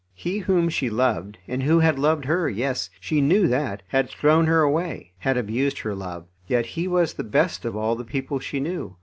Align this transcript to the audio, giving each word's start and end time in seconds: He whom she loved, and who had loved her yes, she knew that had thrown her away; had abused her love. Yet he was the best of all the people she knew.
He 0.15 0.39
whom 0.39 0.67
she 0.69 0.89
loved, 0.89 1.37
and 1.47 1.61
who 1.61 1.77
had 1.77 1.99
loved 1.99 2.25
her 2.25 2.49
yes, 2.49 2.89
she 2.99 3.21
knew 3.21 3.47
that 3.49 3.83
had 3.89 4.09
thrown 4.09 4.47
her 4.47 4.63
away; 4.63 5.11
had 5.19 5.37
abused 5.37 5.77
her 5.81 5.93
love. 5.93 6.25
Yet 6.47 6.65
he 6.73 6.87
was 6.87 7.13
the 7.13 7.23
best 7.23 7.65
of 7.65 7.75
all 7.75 7.95
the 7.95 8.03
people 8.03 8.39
she 8.39 8.59
knew. 8.59 8.95